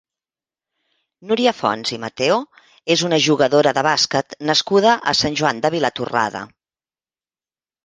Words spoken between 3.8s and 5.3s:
bàsquet nascuda a